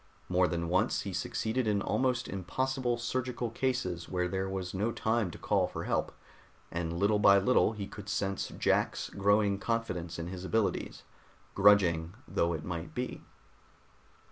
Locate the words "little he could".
7.37-8.09